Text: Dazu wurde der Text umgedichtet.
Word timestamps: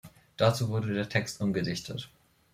Dazu 0.35 0.69
wurde 0.69 0.95
der 0.95 1.09
Text 1.09 1.41
umgedichtet. 1.41 2.09